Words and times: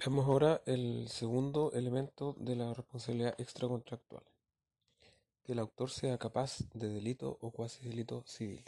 Veamos 0.00 0.24
ahora 0.24 0.62
el 0.64 1.08
segundo 1.10 1.72
elemento 1.74 2.34
de 2.38 2.56
la 2.56 2.72
responsabilidad 2.72 3.34
extracontractual, 3.38 4.24
que 5.44 5.52
el 5.52 5.58
autor 5.58 5.90
sea 5.90 6.16
capaz 6.16 6.60
de 6.72 6.88
delito 6.88 7.36
o 7.42 7.50
cuasi 7.50 7.86
delito 7.86 8.24
civil. 8.24 8.64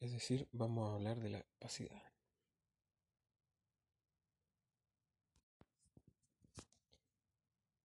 Es 0.00 0.10
decir, 0.12 0.48
vamos 0.52 0.88
a 0.88 0.94
hablar 0.94 1.18
de 1.20 1.28
la 1.28 1.42
capacidad. 1.42 2.02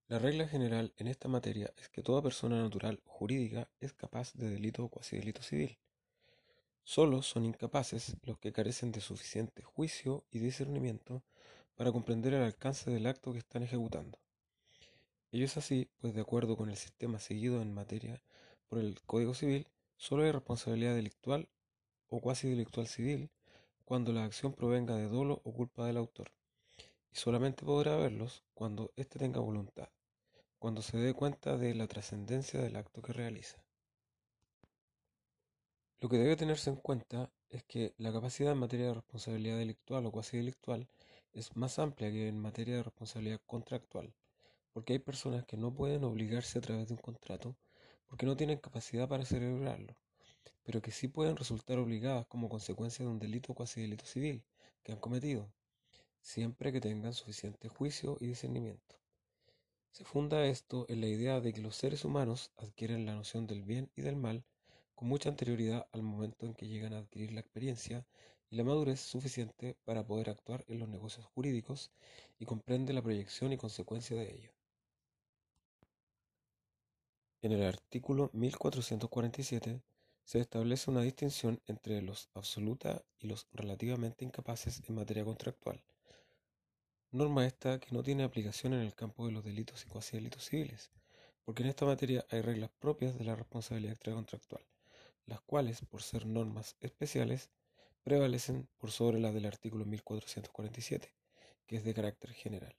La 0.08 0.20
regla 0.20 0.48
general 0.48 0.94
en 0.96 1.08
esta 1.08 1.28
materia 1.28 1.74
es 1.76 1.90
que 1.90 2.02
toda 2.02 2.22
persona 2.22 2.62
natural 2.62 3.02
o 3.06 3.12
jurídica 3.12 3.68
es 3.82 3.92
capaz 3.92 4.32
de 4.36 4.50
delito 4.50 4.86
o 4.86 4.90
cuasi 4.90 5.18
delito 5.18 5.44
civil. 5.44 5.78
Solo 6.84 7.22
son 7.22 7.46
incapaces 7.46 8.16
los 8.24 8.38
que 8.38 8.52
carecen 8.52 8.92
de 8.92 9.02
suficiente 9.02 9.64
juicio 9.64 10.26
y 10.32 10.40
discernimiento 10.40 11.24
para 11.76 11.92
comprender 11.92 12.34
el 12.34 12.44
alcance 12.44 12.92
del 12.92 13.08
acto 13.08 13.32
que 13.32 13.40
están 13.40 13.64
ejecutando. 13.64 14.20
Ello 15.32 15.46
es 15.46 15.58
así, 15.58 15.90
pues 16.00 16.14
de 16.14 16.22
acuerdo 16.22 16.58
con 16.58 16.70
el 16.70 16.78
sistema 16.78 17.20
seguido 17.20 17.62
en 17.62 17.74
materia 17.74 18.22
por 18.68 18.80
el 18.80 19.02
Código 19.06 19.34
Civil, 19.34 19.68
solo 19.98 20.24
hay 20.24 20.32
responsabilidad 20.32 20.96
delictual 20.96 21.48
o 22.08 22.20
cuasi 22.20 22.50
delictual 22.50 22.88
civil 22.88 23.30
cuando 23.86 24.12
la 24.12 24.26
acción 24.26 24.54
provenga 24.54 24.96
de 24.96 25.08
dolo 25.08 25.42
o 25.44 25.54
culpa 25.54 25.86
del 25.86 25.98
autor, 25.98 26.32
y 27.12 27.16
solamente 27.16 27.66
podrá 27.66 27.94
haberlos 27.94 28.44
cuando 28.54 28.92
éste 28.96 29.20
tenga 29.20 29.40
voluntad 29.40 29.90
cuando 30.62 30.84
se 30.84 30.96
dé 30.96 31.16
cuenta 31.16 31.58
de 31.58 31.74
la 31.74 31.88
trascendencia 31.88 32.62
del 32.62 32.76
acto 32.76 33.02
que 33.02 33.14
realiza. 33.14 33.58
Lo 36.02 36.10
que 36.10 36.18
debe 36.18 36.36
tenerse 36.36 36.72
en 36.72 36.78
cuenta 36.78 37.32
es 37.52 37.64
que 37.64 37.94
la 38.00 38.12
capacidad 38.12 38.54
en 38.54 38.58
materia 38.58 38.88
de 38.88 38.96
responsabilidad 38.96 39.60
delictual 39.60 40.04
o 40.08 40.12
cuasi 40.12 40.36
delictual 40.36 40.88
es 41.32 41.56
más 41.56 41.78
amplia 41.78 42.10
que 42.10 42.28
en 42.28 42.40
materia 42.40 42.78
de 42.78 42.82
responsabilidad 42.82 43.40
contractual, 43.46 44.12
porque 44.74 44.94
hay 44.94 45.00
personas 45.00 45.46
que 45.46 45.58
no 45.58 45.76
pueden 45.76 46.04
obligarse 46.04 46.58
a 46.58 46.62
través 46.62 46.88
de 46.88 46.96
un 46.96 47.00
contrato 47.00 47.56
porque 48.08 48.26
no 48.26 48.36
tienen 48.36 48.58
capacidad 48.58 49.08
para 49.08 49.26
celebrarlo, 49.26 49.96
pero 50.64 50.82
que 50.82 50.92
sí 50.92 51.08
pueden 51.08 51.38
resultar 51.38 51.78
obligadas 51.78 52.26
como 52.26 52.50
consecuencia 52.50 53.06
de 53.06 53.12
un 53.12 53.20
delito 53.20 53.52
o 53.52 53.56
cuasi 53.56 53.82
delito 53.82 54.08
civil 54.08 54.44
que 54.82 54.94
han 54.94 55.00
cometido, 55.00 55.54
siempre 56.20 56.72
que 56.72 56.82
tengan 56.82 57.14
suficiente 57.14 57.70
juicio 57.70 58.18
y 58.20 58.26
discernimiento. 58.26 58.96
Se 59.92 60.04
funda 60.04 60.48
esto 60.48 60.88
en 60.90 61.00
la 61.00 61.08
idea 61.08 61.42
de 61.42 61.54
que 61.54 61.62
los 61.62 61.76
seres 61.76 62.06
humanos 62.06 62.52
adquieren 62.58 63.06
la 63.06 63.14
noción 63.14 63.46
del 63.46 63.62
bien 63.62 63.92
y 63.96 64.02
del 64.02 64.16
mal 64.16 64.44
con 65.02 65.08
mucha 65.08 65.30
anterioridad 65.30 65.88
al 65.94 66.04
momento 66.04 66.46
en 66.46 66.54
que 66.54 66.68
llegan 66.68 66.94
a 66.94 67.00
adquirir 67.00 67.32
la 67.32 67.40
experiencia 67.40 68.06
y 68.52 68.56
la 68.56 68.64
madurez 68.64 69.00
suficiente 69.00 69.76
para 69.84 70.06
poder 70.06 70.30
actuar 70.30 70.64
en 70.68 70.78
los 70.78 70.88
negocios 70.88 71.26
jurídicos 71.26 71.90
y 72.38 72.46
comprende 72.46 72.94
la 72.94 73.02
proyección 73.02 73.52
y 73.52 73.58
consecuencia 73.58 74.16
de 74.16 74.32
ello. 74.32 74.52
En 77.42 77.52
el 77.52 77.64
artículo 77.64 78.30
1447 78.34 79.82
se 80.24 80.40
establece 80.40 80.92
una 80.92 81.02
distinción 81.02 81.60
entre 81.66 82.04
los 82.04 82.30
absoluta 82.36 83.02
y 83.18 83.26
los 83.26 83.48
relativamente 83.54 84.24
incapaces 84.24 84.84
en 84.88 84.94
materia 84.94 85.26
contractual 85.26 85.82
Norma 87.10 87.48
esta 87.48 87.80
que 87.80 87.90
no 87.90 88.04
tiene 88.04 88.24
aplicación 88.24 88.74
en 88.74 88.82
el 88.82 88.94
campo 88.94 89.26
de 89.26 89.32
los 89.32 89.44
delitos 89.44 89.84
y 89.84 89.90
cuasi 89.90 90.18
delitos 90.18 90.46
civiles, 90.46 90.92
porque 91.44 91.64
en 91.64 91.70
esta 91.70 91.86
materia 91.86 92.24
hay 92.30 92.42
reglas 92.42 92.70
propias 92.80 93.18
de 93.18 93.26
la 93.26 93.36
responsabilidad 93.36 93.94
extracontractual, 93.94 94.64
las 95.26 95.42
cuales, 95.42 95.82
por 95.86 96.02
ser 96.02 96.26
normas 96.26 96.76
especiales, 96.80 97.50
prevalecen 98.04 98.68
por 98.78 98.92
sobre 98.92 99.20
las 99.20 99.34
del 99.34 99.46
artículo 99.46 99.86
1447, 99.86 101.14
que 101.68 101.78
es 101.78 101.84
de 101.84 101.94
carácter 101.94 102.32
general. 102.34 102.76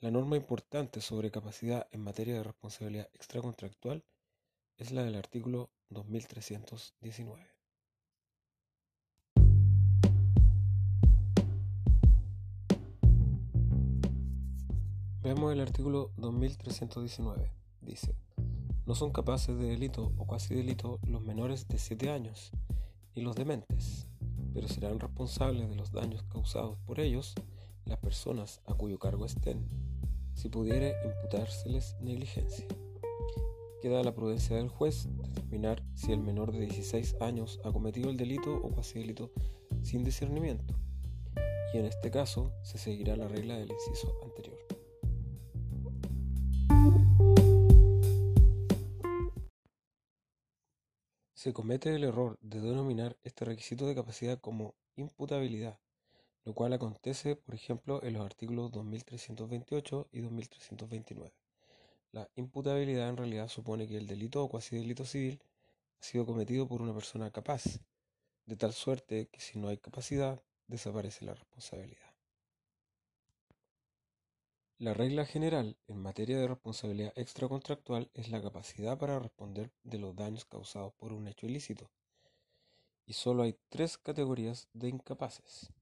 La 0.00 0.10
norma 0.10 0.36
importante 0.36 1.00
sobre 1.00 1.30
capacidad 1.30 1.88
en 1.90 2.02
materia 2.02 2.34
de 2.34 2.42
responsabilidad 2.42 3.08
extracontractual 3.14 4.04
es 4.76 4.90
la 4.90 5.04
del 5.04 5.14
artículo 5.14 5.70
2319. 5.88 7.54
Veamos 15.22 15.54
el 15.54 15.60
artículo 15.60 16.12
2319. 16.18 17.50
Dice, 17.80 18.14
no 18.86 18.94
son 18.94 19.12
capaces 19.12 19.56
de 19.56 19.66
delito 19.66 20.12
o 20.18 20.26
cuasi 20.26 20.54
delito 20.54 20.98
los 21.06 21.22
menores 21.22 21.68
de 21.68 21.78
7 21.78 22.10
años, 22.10 22.52
ni 23.14 23.22
los 23.22 23.34
dementes, 23.34 24.06
pero 24.52 24.68
serán 24.68 25.00
responsables 25.00 25.68
de 25.68 25.76
los 25.76 25.92
daños 25.92 26.22
causados 26.24 26.76
por 26.86 27.00
ellos 27.00 27.34
las 27.86 27.98
personas 27.98 28.60
a 28.66 28.74
cuyo 28.74 28.98
cargo 28.98 29.26
estén, 29.26 29.66
si 30.34 30.48
pudiere 30.48 30.94
imputárseles 31.04 31.96
negligencia. 32.00 32.66
Queda 33.80 34.02
la 34.02 34.14
prudencia 34.14 34.56
del 34.56 34.68
juez 34.68 35.08
determinar 35.16 35.82
si 35.94 36.12
el 36.12 36.20
menor 36.20 36.52
de 36.52 36.60
16 36.60 37.16
años 37.20 37.60
ha 37.64 37.72
cometido 37.72 38.10
el 38.10 38.16
delito 38.16 38.54
o 38.54 38.70
cuasi 38.70 38.98
delito 38.98 39.30
sin 39.82 40.04
discernimiento, 40.04 40.74
y 41.74 41.78
en 41.78 41.86
este 41.86 42.10
caso 42.10 42.52
se 42.62 42.78
seguirá 42.78 43.16
la 43.16 43.28
regla 43.28 43.56
del 43.56 43.72
inciso 43.72 44.14
anterior. 44.22 44.53
Se 51.44 51.52
comete 51.52 51.94
el 51.94 52.04
error 52.04 52.38
de 52.40 52.58
denominar 52.58 53.18
este 53.22 53.44
requisito 53.44 53.86
de 53.86 53.94
capacidad 53.94 54.40
como 54.40 54.74
imputabilidad, 54.96 55.78
lo 56.46 56.54
cual 56.54 56.72
acontece, 56.72 57.36
por 57.36 57.54
ejemplo, 57.54 58.02
en 58.02 58.14
los 58.14 58.24
artículos 58.24 58.72
2328 58.72 60.08
y 60.10 60.20
2329. 60.22 61.34
La 62.12 62.30
imputabilidad 62.36 63.10
en 63.10 63.18
realidad 63.18 63.48
supone 63.48 63.86
que 63.86 63.98
el 63.98 64.06
delito 64.06 64.42
o 64.42 64.48
cuasi 64.48 64.76
delito 64.76 65.04
civil 65.04 65.38
ha 66.00 66.02
sido 66.02 66.24
cometido 66.24 66.66
por 66.66 66.80
una 66.80 66.94
persona 66.94 67.30
capaz, 67.30 67.64
de 68.46 68.56
tal 68.56 68.72
suerte 68.72 69.28
que 69.30 69.40
si 69.40 69.58
no 69.58 69.68
hay 69.68 69.76
capacidad, 69.76 70.40
desaparece 70.66 71.26
la 71.26 71.34
responsabilidad. 71.34 72.13
La 74.84 74.92
regla 74.92 75.24
general 75.24 75.78
en 75.88 75.96
materia 75.96 76.38
de 76.38 76.46
responsabilidad 76.46 77.14
extracontractual 77.16 78.10
es 78.12 78.28
la 78.28 78.42
capacidad 78.42 78.98
para 78.98 79.18
responder 79.18 79.72
de 79.82 79.98
los 79.98 80.14
daños 80.14 80.44
causados 80.44 80.92
por 80.92 81.14
un 81.14 81.26
hecho 81.26 81.46
ilícito. 81.46 81.90
Y 83.06 83.14
solo 83.14 83.44
hay 83.44 83.56
tres 83.70 83.96
categorías 83.96 84.68
de 84.74 84.90
incapaces. 84.90 85.72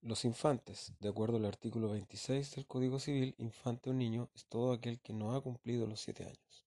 Los 0.00 0.24
infantes, 0.24 0.92
de 1.00 1.08
acuerdo 1.08 1.38
al 1.38 1.46
artículo 1.46 1.90
26 1.90 2.54
del 2.54 2.68
Código 2.68 3.00
Civil, 3.00 3.34
infante 3.38 3.90
o 3.90 3.92
niño 3.92 4.30
es 4.36 4.46
todo 4.46 4.72
aquel 4.72 5.00
que 5.00 5.12
no 5.12 5.34
ha 5.34 5.42
cumplido 5.42 5.88
los 5.88 6.00
siete 6.00 6.22
años. 6.22 6.64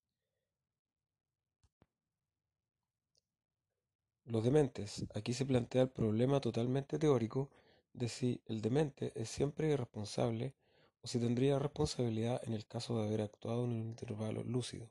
Los 4.25 4.43
dementes, 4.43 5.05
aquí 5.15 5.33
se 5.33 5.45
plantea 5.45 5.83
el 5.83 5.89
problema 5.89 6.41
totalmente 6.41 6.99
teórico 6.99 7.49
de 7.93 8.09
si 8.09 8.41
el 8.45 8.61
demente 8.61 9.11
es 9.15 9.29
siempre 9.29 9.69
irresponsable 9.69 10.53
o 11.01 11.07
si 11.07 11.19
tendría 11.19 11.59
responsabilidad 11.59 12.41
en 12.45 12.53
el 12.53 12.65
caso 12.65 12.97
de 12.97 13.07
haber 13.07 13.21
actuado 13.21 13.65
en 13.65 13.71
un 13.71 13.81
intervalo 13.81 14.43
lúcido, 14.43 14.89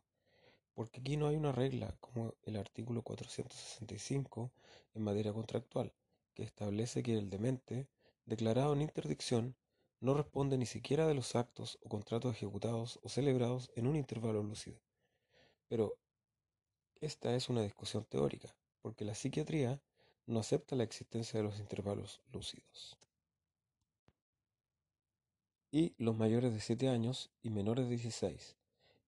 porque 0.75 1.00
aquí 1.00 1.16
no 1.16 1.28
hay 1.28 1.37
una 1.37 1.53
regla 1.53 1.97
como 2.00 2.34
el 2.43 2.56
artículo 2.56 3.03
465 3.03 4.50
en 4.94 5.03
materia 5.03 5.33
contractual, 5.33 5.93
que 6.34 6.43
establece 6.43 7.03
que 7.03 7.16
el 7.16 7.31
demente, 7.31 7.88
declarado 8.27 8.72
en 8.72 8.83
interdicción, 8.83 9.56
no 10.00 10.15
responde 10.15 10.56
ni 10.56 10.67
siquiera 10.67 11.06
de 11.06 11.15
los 11.15 11.37
actos 11.37 11.78
o 11.82 11.88
contratos 11.88 12.34
ejecutados 12.34 12.99
o 13.03 13.09
celebrados 13.09 13.71
en 13.77 13.87
un 13.87 13.97
intervalo 13.97 14.43
lúcido. 14.43 14.81
Pero 15.69 15.99
esta 17.00 17.35
es 17.35 17.49
una 17.49 17.62
discusión 17.62 18.05
teórica, 18.05 18.55
porque 18.81 19.05
la 19.05 19.14
psiquiatría 19.14 19.81
no 20.31 20.41
acepta 20.41 20.77
la 20.77 20.85
existencia 20.85 21.38
de 21.38 21.44
los 21.44 21.59
intervalos 21.59 22.21
lúcidos. 22.32 22.97
Y 25.73 25.94
los 25.99 26.17
mayores 26.17 26.53
de 26.53 26.61
7 26.61 26.88
años 26.88 27.31
y 27.43 27.50
menores 27.50 27.87
de 27.87 27.97
16, 27.97 28.56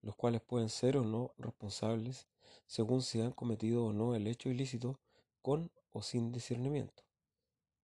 los 0.02 0.16
cuales 0.16 0.40
pueden 0.42 0.68
ser 0.68 0.96
o 0.96 1.04
no 1.04 1.32
responsables 1.38 2.26
según 2.66 3.02
si 3.02 3.20
han 3.20 3.32
cometido 3.32 3.86
o 3.86 3.92
no 3.92 4.16
el 4.16 4.26
hecho 4.26 4.48
ilícito 4.48 4.98
con 5.42 5.70
o 5.92 6.02
sin 6.02 6.32
discernimiento. 6.32 7.04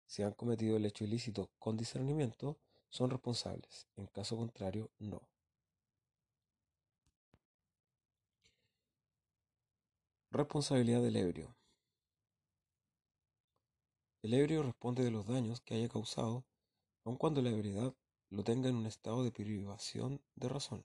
Si 0.06 0.22
han 0.22 0.32
cometido 0.32 0.76
el 0.76 0.86
hecho 0.86 1.04
ilícito 1.04 1.50
con 1.58 1.76
discernimiento, 1.76 2.58
son 2.88 3.10
responsables, 3.10 3.86
en 3.96 4.06
caso 4.06 4.36
contrario, 4.36 4.90
no. 4.98 5.22
Responsabilidad 10.30 11.02
del 11.02 11.16
ebrio. 11.16 11.57
El 14.20 14.34
ebrio 14.34 14.64
responde 14.64 15.04
de 15.04 15.12
los 15.12 15.26
daños 15.26 15.60
que 15.60 15.74
haya 15.74 15.88
causado, 15.88 16.44
aun 17.04 17.16
cuando 17.16 17.40
la 17.40 17.50
ebriedad 17.50 17.94
lo 18.30 18.42
tenga 18.42 18.68
en 18.68 18.74
un 18.74 18.86
estado 18.86 19.22
de 19.22 19.30
privación 19.30 20.20
de 20.34 20.48
razón. 20.48 20.84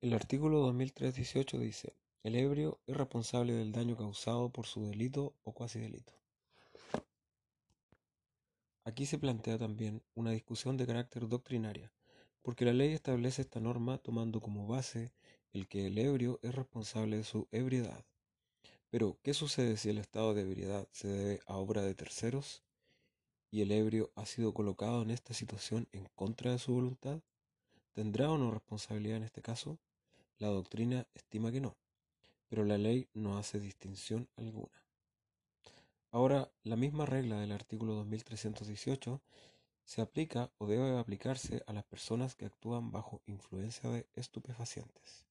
El 0.00 0.14
artículo 0.14 0.60
2318 0.60 1.58
dice, 1.58 1.94
el 2.22 2.36
ebrio 2.36 2.80
es 2.86 2.96
responsable 2.96 3.52
del 3.52 3.70
daño 3.70 3.98
causado 3.98 4.48
por 4.48 4.66
su 4.66 4.82
delito 4.86 5.34
o 5.42 5.52
cuasi 5.52 5.78
delito. 5.78 6.14
Aquí 8.84 9.04
se 9.04 9.18
plantea 9.18 9.58
también 9.58 10.02
una 10.14 10.30
discusión 10.30 10.78
de 10.78 10.86
carácter 10.86 11.28
doctrinaria, 11.28 11.92
porque 12.40 12.64
la 12.64 12.72
ley 12.72 12.94
establece 12.94 13.42
esta 13.42 13.60
norma 13.60 13.98
tomando 13.98 14.40
como 14.40 14.66
base 14.66 15.12
el 15.52 15.68
que 15.68 15.86
el 15.86 15.98
ebrio 15.98 16.40
es 16.42 16.54
responsable 16.54 17.18
de 17.18 17.24
su 17.24 17.46
ebriedad. 17.52 18.06
Pero, 18.90 19.18
¿qué 19.22 19.34
sucede 19.34 19.76
si 19.76 19.88
el 19.88 19.98
estado 19.98 20.34
de 20.34 20.42
ebriedad 20.42 20.88
se 20.90 21.06
debe 21.06 21.40
a 21.46 21.56
obra 21.56 21.82
de 21.82 21.94
terceros 21.94 22.64
y 23.50 23.62
el 23.62 23.70
ebrio 23.70 24.12
ha 24.16 24.26
sido 24.26 24.52
colocado 24.52 25.02
en 25.02 25.10
esta 25.10 25.32
situación 25.32 25.88
en 25.92 26.06
contra 26.16 26.50
de 26.50 26.58
su 26.58 26.74
voluntad? 26.74 27.20
¿Tendrá 27.92 28.30
o 28.30 28.36
no 28.36 28.50
responsabilidad 28.50 29.18
en 29.18 29.22
este 29.22 29.42
caso? 29.42 29.78
La 30.38 30.48
doctrina 30.48 31.06
estima 31.14 31.52
que 31.52 31.60
no, 31.60 31.76
pero 32.48 32.64
la 32.64 32.78
ley 32.78 33.08
no 33.14 33.38
hace 33.38 33.60
distinción 33.60 34.28
alguna. 34.36 34.84
Ahora, 36.10 36.50
la 36.64 36.74
misma 36.74 37.06
regla 37.06 37.38
del 37.38 37.52
artículo 37.52 37.94
2318 37.94 39.22
se 39.84 40.02
aplica 40.02 40.50
o 40.58 40.66
debe 40.66 40.98
aplicarse 40.98 41.62
a 41.68 41.72
las 41.72 41.84
personas 41.84 42.34
que 42.34 42.46
actúan 42.46 42.90
bajo 42.90 43.22
influencia 43.26 43.88
de 43.90 44.08
estupefacientes, 44.14 45.26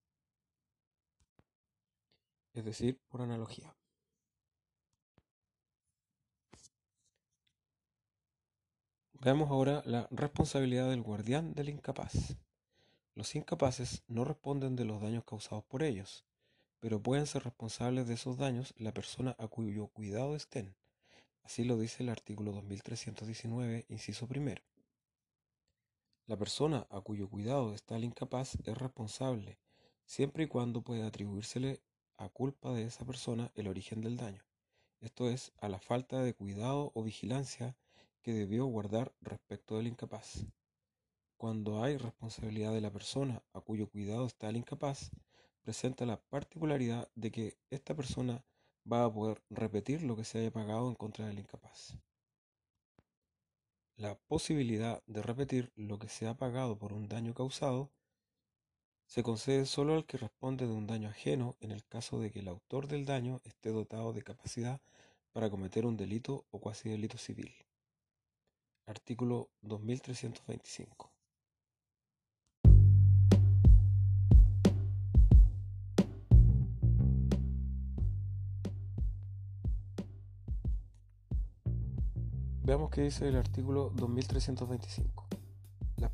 es 2.59 2.65
decir, 2.65 2.99
por 3.07 3.21
analogía. 3.21 3.75
Veamos 9.13 9.49
ahora 9.49 9.81
la 9.85 10.07
responsabilidad 10.11 10.89
del 10.89 11.01
guardián 11.01 11.53
del 11.53 11.69
incapaz. 11.69 12.37
Los 13.15 13.35
incapaces 13.35 14.03
no 14.07 14.23
responden 14.23 14.75
de 14.75 14.85
los 14.85 15.01
daños 15.01 15.25
causados 15.25 15.63
por 15.65 15.83
ellos, 15.83 16.25
pero 16.79 17.01
pueden 17.01 17.27
ser 17.27 17.43
responsables 17.43 18.07
de 18.07 18.13
esos 18.13 18.37
daños 18.37 18.73
la 18.77 18.93
persona 18.93 19.35
a 19.39 19.47
cuyo 19.47 19.87
cuidado 19.87 20.35
estén. 20.35 20.75
Así 21.43 21.63
lo 21.63 21.77
dice 21.77 22.03
el 22.03 22.09
artículo 22.09 22.51
2319, 22.53 23.85
inciso 23.89 24.27
primero. 24.27 24.63
La 26.27 26.37
persona 26.37 26.87
a 26.89 27.01
cuyo 27.01 27.29
cuidado 27.29 27.73
está 27.73 27.97
el 27.97 28.03
incapaz 28.03 28.55
es 28.63 28.77
responsable, 28.77 29.59
siempre 30.05 30.45
y 30.45 30.47
cuando 30.47 30.81
pueda 30.81 31.07
atribuírsele 31.07 31.81
a 32.19 32.29
culpa 32.29 32.73
de 32.73 32.83
esa 32.83 33.05
persona 33.05 33.51
el 33.55 33.67
origen 33.67 34.01
del 34.01 34.17
daño, 34.17 34.43
esto 34.99 35.29
es, 35.29 35.53
a 35.61 35.69
la 35.69 35.79
falta 35.79 36.21
de 36.21 36.33
cuidado 36.33 36.91
o 36.93 37.03
vigilancia 37.03 37.77
que 38.21 38.33
debió 38.33 38.65
guardar 38.65 39.13
respecto 39.21 39.77
del 39.77 39.87
incapaz. 39.87 40.45
Cuando 41.37 41.81
hay 41.81 41.95
responsabilidad 41.95 42.73
de 42.73 42.81
la 42.81 42.91
persona 42.91 43.41
a 43.53 43.61
cuyo 43.61 43.89
cuidado 43.89 44.25
está 44.27 44.49
el 44.49 44.57
incapaz, 44.57 45.11
presenta 45.61 46.05
la 46.05 46.19
particularidad 46.19 47.09
de 47.15 47.31
que 47.31 47.57
esta 47.69 47.95
persona 47.95 48.43
va 48.91 49.05
a 49.05 49.13
poder 49.13 49.41
repetir 49.49 50.03
lo 50.03 50.17
que 50.17 50.25
se 50.25 50.39
haya 50.39 50.51
pagado 50.51 50.89
en 50.89 50.95
contra 50.95 51.27
del 51.27 51.39
incapaz. 51.39 51.97
La 53.95 54.15
posibilidad 54.15 55.01
de 55.07 55.21
repetir 55.21 55.71
lo 55.75 55.97
que 55.97 56.09
se 56.09 56.27
ha 56.27 56.35
pagado 56.35 56.77
por 56.77 56.91
un 56.91 57.07
daño 57.07 57.33
causado 57.33 57.89
se 59.09 59.23
concede 59.23 59.65
solo 59.65 59.95
al 59.95 60.05
que 60.05 60.19
responde 60.19 60.67
de 60.67 60.71
un 60.71 60.85
daño 60.85 61.09
ajeno 61.09 61.55
en 61.61 61.71
el 61.71 61.83
caso 61.83 62.19
de 62.19 62.29
que 62.31 62.41
el 62.41 62.47
autor 62.47 62.87
del 62.87 63.05
daño 63.05 63.41
esté 63.43 63.71
dotado 63.71 64.13
de 64.13 64.21
capacidad 64.21 64.79
para 65.33 65.49
cometer 65.49 65.87
un 65.87 65.97
delito 65.97 66.45
o 66.51 66.59
cuasi 66.59 66.89
delito 66.89 67.17
civil. 67.17 67.51
Artículo 68.85 69.49
2325. 69.61 71.11
Veamos 82.61 82.91
qué 82.91 83.01
dice 83.01 83.27
el 83.27 83.37
artículo 83.37 83.89
2325. 83.95 85.28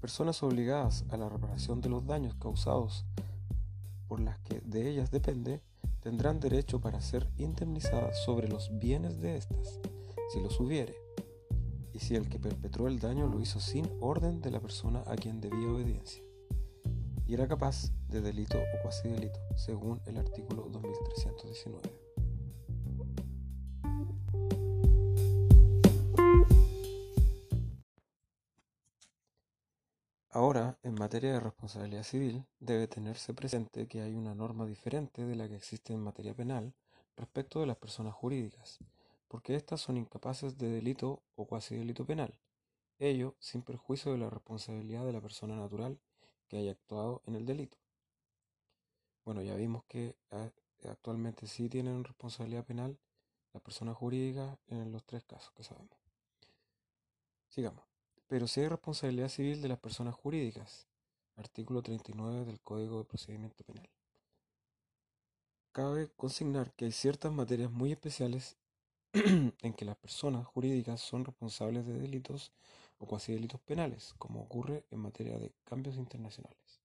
Personas 0.06 0.44
obligadas 0.44 1.04
a 1.10 1.18
la 1.18 1.30
reparación 1.30 1.82
de 1.82 1.90
los 1.90 2.06
daños 2.06 2.36
causados 2.36 3.06
por 4.08 4.20
las 4.20 4.38
que 4.38 4.60
de 4.60 4.88
ellas 4.88 5.10
depende 5.10 5.64
tendrán 6.00 6.40
derecho 6.40 6.80
para 6.80 7.02
ser 7.02 7.28
indemnizadas 7.38 8.24
sobre 8.24 8.48
los 8.48 8.70
bienes 8.78 9.20
de 9.20 9.36
éstas, 9.38 9.80
si 10.32 10.42
los 10.42 10.60
hubiere, 10.60 10.94
y 11.92 11.98
si 11.98 12.14
el 12.16 12.30
que 12.30 12.38
perpetró 12.38 12.88
el 12.88 13.00
daño 13.00 13.26
lo 13.26 13.42
hizo 13.42 13.60
sin 13.60 13.90
orden 14.00 14.42
de 14.42 14.52
la 14.52 14.60
persona 14.60 15.04
a 15.08 15.16
quien 15.16 15.42
debía 15.42 15.70
obediencia, 15.70 16.24
y 17.26 17.34
era 17.34 17.48
capaz 17.48 17.92
de 18.08 18.22
delito 18.22 18.60
o 18.60 18.82
cuasi 18.84 19.10
delito, 19.10 19.40
según 19.56 20.02
el 20.06 20.20
artículo 20.20 20.70
2319. 20.70 22.05
Ahora, 30.36 30.78
en 30.84 30.96
materia 30.96 31.32
de 31.32 31.40
responsabilidad 31.40 32.04
civil, 32.04 32.46
debe 32.60 32.90
tenerse 32.90 33.34
presente 33.34 33.88
que 33.88 34.02
hay 34.02 34.16
una 34.16 34.36
norma 34.36 34.66
diferente 34.66 35.26
de 35.26 35.34
la 35.34 35.48
que 35.48 35.56
existe 35.56 35.94
en 35.94 36.04
materia 36.04 36.34
penal 36.34 36.74
respecto 37.16 37.62
de 37.62 37.68
las 37.68 37.78
personas 37.78 38.16
jurídicas, 38.16 38.80
porque 39.30 39.56
éstas 39.56 39.80
son 39.80 39.96
incapaces 39.96 40.58
de 40.58 40.68
delito 40.68 41.24
o 41.38 41.48
cuasi 41.48 41.78
delito 41.78 42.06
penal, 42.06 42.38
ello 43.00 43.38
sin 43.40 43.62
perjuicio 43.62 44.12
de 44.12 44.18
la 44.18 44.30
responsabilidad 44.30 45.06
de 45.06 45.14
la 45.14 45.22
persona 45.22 45.56
natural 45.56 46.02
que 46.50 46.58
haya 46.58 46.72
actuado 46.72 47.22
en 47.28 47.36
el 47.36 47.46
delito. 47.46 47.78
Bueno, 49.24 49.42
ya 49.42 49.56
vimos 49.56 49.86
que 49.86 50.18
ah, 50.32 50.50
actualmente 50.90 51.48
sí 51.48 51.70
tienen 51.70 52.04
responsabilidad 52.04 52.66
penal 52.66 53.00
las 53.54 53.64
personas 53.64 53.96
jurídicas 53.96 54.58
en 54.68 54.92
los 54.92 55.06
tres 55.06 55.24
casos 55.24 55.54
que 55.54 55.64
sabemos. 55.64 55.98
Sigamos 57.48 57.95
pero 58.28 58.48
si 58.48 58.62
hay 58.62 58.68
responsabilidad 58.68 59.30
civil 59.30 59.62
de 59.62 59.70
las 59.70 59.80
personas 59.80 60.16
jurídicas. 60.16 60.88
Artículo 61.38 61.82
39 61.82 62.46
del 62.46 62.62
Código 62.62 62.98
de 63.00 63.04
Procedimiento 63.04 63.64
Penal. 63.66 63.90
Cabe 65.74 66.10
consignar 66.16 66.72
que 66.74 66.86
hay 66.86 66.92
ciertas 66.94 67.34
materias 67.34 67.70
muy 67.72 67.92
especiales 67.92 68.58
en 69.14 69.74
que 69.74 69.86
las 69.86 69.98
personas 69.98 70.48
jurídicas 70.48 71.02
son 71.02 71.26
responsables 71.26 71.86
de 71.86 72.00
delitos 72.00 72.54
o 72.98 73.06
cuasi 73.06 73.34
delitos 73.34 73.60
penales, 73.60 74.16
como 74.18 74.42
ocurre 74.42 74.86
en 74.92 75.00
materia 75.00 75.38
de 75.38 75.52
cambios 75.66 75.98
internacionales. 75.98 76.80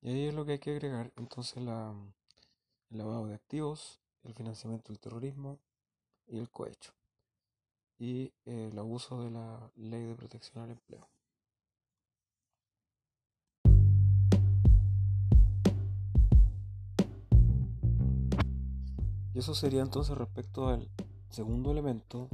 Y 0.00 0.10
ahí 0.10 0.26
es 0.28 0.34
lo 0.34 0.46
que 0.46 0.52
hay 0.52 0.58
que 0.60 0.70
agregar 0.70 1.12
entonces 1.16 1.60
la, 1.60 1.92
el 2.90 2.98
lavado 2.98 3.26
de 3.26 3.34
activos, 3.34 3.98
el 4.22 4.34
financiamiento 4.34 4.92
del 4.92 5.00
terrorismo 5.00 5.58
y 6.28 6.38
el 6.38 6.48
cohecho 6.50 6.97
y 7.98 8.32
el 8.44 8.78
abuso 8.78 9.22
de 9.22 9.30
la 9.30 9.70
ley 9.76 10.04
de 10.04 10.14
protección 10.14 10.64
al 10.64 10.70
empleo. 10.70 11.08
Y 19.34 19.38
eso 19.38 19.54
sería 19.54 19.82
entonces 19.82 20.16
respecto 20.16 20.68
al 20.68 20.88
segundo 21.30 21.70
elemento 21.70 22.28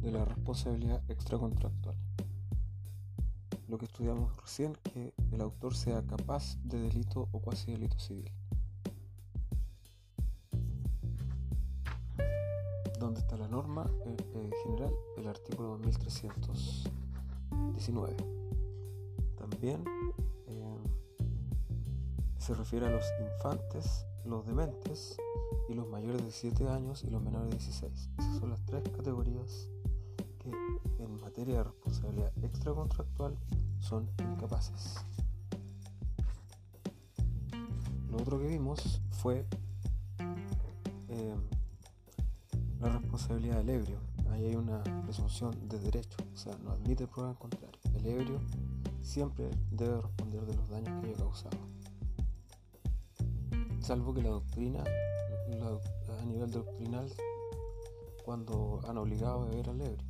de 0.00 0.10
la 0.10 0.24
responsabilidad 0.24 1.02
extracontractual. 1.08 1.96
Lo 3.68 3.78
que 3.78 3.84
estudiamos 3.84 4.36
recién, 4.40 4.74
que 4.82 5.12
el 5.30 5.40
autor 5.40 5.76
sea 5.76 6.02
capaz 6.06 6.56
de 6.64 6.80
delito 6.80 7.28
o 7.32 7.40
cuasi 7.40 7.72
delito 7.72 7.98
civil. 7.98 8.32
Norma 13.58 13.90
eh, 14.06 14.16
eh, 14.36 14.50
general, 14.62 14.94
el 15.16 15.26
artículo 15.26 15.70
2319. 15.78 18.14
También 19.36 19.82
eh, 20.46 20.78
se 22.38 22.54
refiere 22.54 22.86
a 22.86 22.90
los 22.90 23.04
infantes, 23.20 24.06
los 24.24 24.46
dementes 24.46 25.16
y 25.68 25.74
los 25.74 25.88
mayores 25.88 26.24
de 26.24 26.30
7 26.30 26.68
años 26.68 27.02
y 27.02 27.10
los 27.10 27.20
menores 27.20 27.50
de 27.50 27.56
16. 27.56 28.10
Esas 28.18 28.38
son 28.38 28.50
las 28.50 28.64
tres 28.64 28.84
categorías 28.96 29.68
que 30.38 30.52
en 31.02 31.20
materia 31.20 31.56
de 31.56 31.64
responsabilidad 31.64 32.32
extracontractual 32.44 33.36
son 33.80 34.08
incapaces. 34.20 35.04
Lo 38.08 38.18
otro 38.18 38.38
que 38.38 38.46
vimos 38.46 39.00
fue 39.10 39.44
la 42.80 42.88
responsabilidad 42.90 43.58
del 43.58 43.70
ebrio. 43.70 43.98
Ahí 44.30 44.46
hay 44.46 44.56
una 44.56 44.82
presunción 45.04 45.68
de 45.68 45.78
derecho, 45.78 46.18
o 46.32 46.36
sea, 46.36 46.56
no 46.64 46.72
admite 46.72 47.06
prueba 47.06 47.30
en 47.30 47.36
contrario. 47.36 47.78
El 47.94 48.06
ebrio 48.06 48.40
siempre 49.00 49.50
debe 49.70 50.00
responder 50.00 50.44
de 50.46 50.54
los 50.54 50.68
daños 50.68 51.00
que 51.00 51.08
haya 51.08 51.16
causado. 51.16 51.58
Salvo 53.80 54.12
que 54.14 54.22
la 54.22 54.30
doctrina, 54.30 54.84
a 54.84 56.24
nivel 56.26 56.50
doctrinal, 56.50 57.10
cuando 58.24 58.80
han 58.86 58.98
obligado 58.98 59.42
a 59.42 59.44
beber 59.46 59.70
al 59.70 59.80
ebrio. 59.80 60.06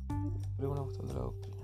Pero 0.57 0.73
es 0.73 0.79
una 0.79 0.83
cuestión 0.83 1.07
de 1.07 1.13
la 1.13 1.19
doctrina. 1.21 1.57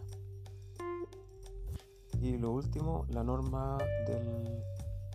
Y 2.22 2.38
lo 2.38 2.52
último, 2.52 3.06
la 3.10 3.24
norma 3.24 3.78
del 4.08 4.64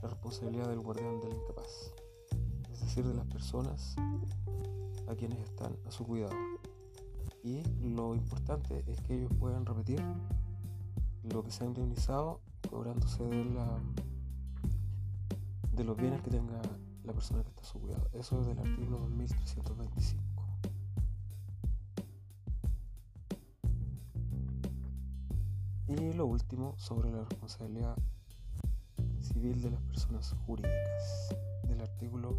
la 0.02 0.08
responsabilidad 0.08 0.68
del 0.68 0.80
guardián 0.80 1.20
del 1.20 1.34
incapaz, 1.34 1.92
de 2.96 3.14
las 3.14 3.26
personas 3.26 3.94
a 5.06 5.14
quienes 5.14 5.38
están 5.38 5.76
a 5.86 5.90
su 5.92 6.04
cuidado. 6.04 6.34
Y 7.44 7.62
lo 7.80 8.16
importante 8.16 8.84
es 8.88 9.00
que 9.02 9.14
ellos 9.14 9.32
puedan 9.38 9.64
repetir 9.64 10.02
lo 11.22 11.44
que 11.44 11.52
se 11.52 11.62
ha 11.62 11.66
indemnizado 11.68 12.40
cobrándose 12.68 13.22
de, 13.22 13.44
la, 13.44 13.78
de 15.72 15.84
los 15.84 15.96
bienes 15.96 16.20
que 16.22 16.30
tenga 16.30 16.60
la 17.04 17.12
persona 17.12 17.44
que 17.44 17.50
está 17.50 17.62
a 17.62 17.64
su 17.64 17.78
cuidado. 17.78 18.08
Eso 18.12 18.40
es 18.40 18.46
del 18.48 18.58
artículo 18.58 18.98
2325. 18.98 20.22
Y 25.86 26.12
lo 26.12 26.26
último 26.26 26.74
sobre 26.76 27.10
la 27.10 27.24
responsabilidad 27.24 27.96
civil 29.20 29.62
de 29.62 29.70
las 29.70 29.82
personas 29.82 30.34
jurídicas 30.44 31.36
del 31.68 31.80
artículo 31.80 32.36